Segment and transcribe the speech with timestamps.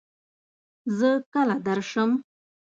[0.97, 2.11] زۀ کله درشم؟